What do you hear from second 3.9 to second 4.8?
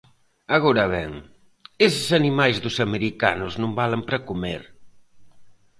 para comer.